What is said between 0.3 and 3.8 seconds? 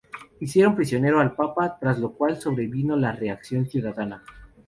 Hicieron prisionero al Papa, tras lo cual sobrevino la reacción